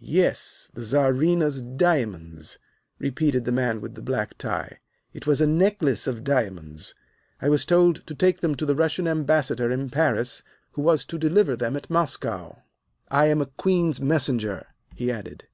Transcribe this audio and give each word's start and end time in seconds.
"Yes, 0.00 0.68
the 0.74 0.82
Czarina's 0.82 1.62
diamonds," 1.62 2.58
repeated 2.98 3.44
the 3.44 3.52
man 3.52 3.80
with 3.80 3.94
the 3.94 4.02
black 4.02 4.36
tie. 4.36 4.80
"It 5.12 5.28
was 5.28 5.40
a 5.40 5.46
necklace 5.46 6.08
of 6.08 6.24
diamonds. 6.24 6.92
I 7.40 7.48
was 7.48 7.64
told 7.64 8.04
to 8.04 8.12
take 8.16 8.40
them 8.40 8.56
to 8.56 8.66
the 8.66 8.74
Russian 8.74 9.06
Ambassador 9.06 9.70
in 9.70 9.88
Paris 9.90 10.42
who 10.72 10.82
was 10.82 11.04
to 11.04 11.18
deliver 11.18 11.54
them 11.54 11.76
at 11.76 11.88
Moscow. 11.88 12.62
I 13.12 13.26
am 13.26 13.40
a 13.40 13.46
Queen's 13.46 14.00
Messenger," 14.00 14.66
he 14.96 15.08
added. 15.08 15.46